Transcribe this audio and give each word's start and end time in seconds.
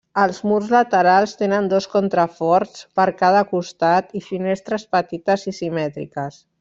Els 0.19 0.37
murs 0.51 0.69
laterals 0.75 1.35
tenen 1.41 1.67
dos 1.73 1.87
contraforts 1.91 2.81
per 3.01 3.05
cada 3.19 3.43
costat 3.53 4.17
i 4.21 4.23
finestres 4.31 4.87
petites 4.97 5.47
i 5.53 5.55
simètriques. 5.59 6.41